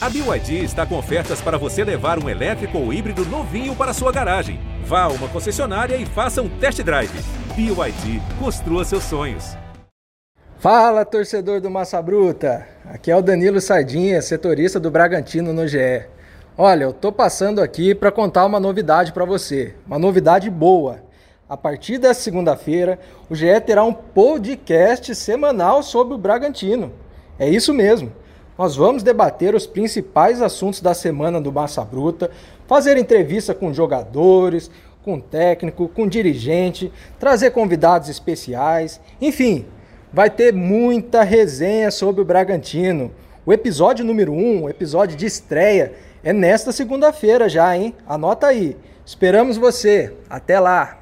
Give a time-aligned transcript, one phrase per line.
[0.00, 4.12] A BYD está com ofertas para você levar um elétrico ou híbrido novinho para sua
[4.12, 4.60] garagem.
[4.84, 7.10] Vá a uma concessionária e faça um test drive.
[7.56, 9.56] BYD, construa seus sonhos.
[10.60, 12.64] Fala, torcedor do Massa Bruta!
[12.84, 16.04] Aqui é o Danilo Sardinha, setorista do Bragantino no GE.
[16.56, 21.02] Olha, eu tô passando aqui para contar uma novidade para você, uma novidade boa.
[21.48, 26.92] A partir da segunda-feira, o GE terá um podcast semanal sobre o Bragantino.
[27.36, 28.12] É isso mesmo.
[28.58, 32.28] Nós vamos debater os principais assuntos da semana do Massa Bruta,
[32.66, 34.68] fazer entrevista com jogadores,
[35.04, 39.64] com técnico, com dirigente, trazer convidados especiais, enfim,
[40.12, 43.12] vai ter muita resenha sobre o Bragantino.
[43.46, 45.92] O episódio número 1, um, o episódio de estreia,
[46.24, 47.94] é nesta segunda-feira já, hein?
[48.06, 48.76] Anota aí.
[49.06, 50.12] Esperamos você.
[50.28, 50.98] Até lá.